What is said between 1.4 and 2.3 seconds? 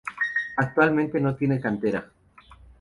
cantera